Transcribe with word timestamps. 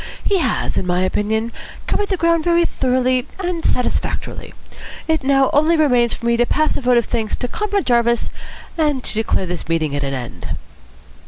He 0.23 0.39
has, 0.39 0.77
in 0.77 0.87
my 0.87 1.03
opinion, 1.03 1.51
covered 1.85 2.09
the 2.09 2.17
ground 2.17 2.43
very 2.43 2.65
thoroughly 2.65 3.27
and 3.37 3.63
satisfactorily. 3.63 4.51
It 5.07 5.23
now 5.23 5.51
only 5.53 5.77
remains 5.77 6.15
for 6.15 6.25
me 6.25 6.37
to 6.37 6.45
pass 6.47 6.75
a 6.75 6.81
vote 6.81 6.97
of 6.97 7.05
thanks 7.05 7.35
to 7.35 7.47
Comrade 7.47 7.85
Jarvis 7.85 8.31
and 8.79 9.03
to 9.03 9.13
declare 9.13 9.45
this 9.45 9.69
meeting 9.69 9.95
at 9.95 10.01
an 10.01 10.15
end." 10.15 10.55